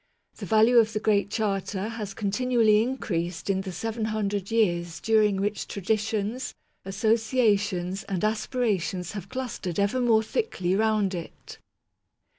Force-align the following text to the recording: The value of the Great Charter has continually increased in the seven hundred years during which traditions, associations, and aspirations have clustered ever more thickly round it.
The 0.37 0.47
value 0.47 0.77
of 0.79 0.93
the 0.93 0.99
Great 0.99 1.29
Charter 1.29 1.89
has 1.89 2.15
continually 2.15 2.81
increased 2.81 3.51
in 3.51 3.61
the 3.61 3.71
seven 3.71 4.05
hundred 4.05 4.49
years 4.49 4.99
during 4.99 5.37
which 5.39 5.67
traditions, 5.67 6.55
associations, 6.83 8.01
and 8.05 8.23
aspirations 8.23 9.11
have 9.11 9.29
clustered 9.29 9.79
ever 9.79 9.99
more 10.01 10.23
thickly 10.23 10.75
round 10.75 11.13
it. 11.13 11.59